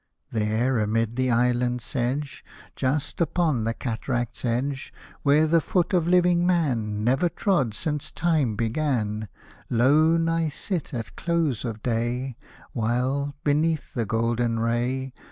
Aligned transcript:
There, 0.31 0.79
amid 0.79 1.15
the 1.15 1.29
island 1.29 1.79
sedge, 1.83 2.43
Just 2.75 3.21
upon 3.21 3.65
the 3.65 3.73
cataract's 3.75 4.43
edge, 4.43 4.91
W^here 5.23 5.47
the 5.47 5.61
foot 5.61 5.93
of 5.93 6.07
living 6.07 6.43
man 6.43 7.03
Never 7.03 7.29
trod 7.29 7.75
since 7.75 8.11
time 8.11 8.55
began, 8.55 9.27
Lone 9.69 10.27
I 10.27 10.49
sit, 10.49 10.91
at 10.95 11.15
close 11.15 11.63
of 11.63 11.83
day, 11.83 12.35
While, 12.73 13.35
beneath 13.43 13.93
the 13.93 14.07
golden 14.07 14.59
ray. 14.59 15.13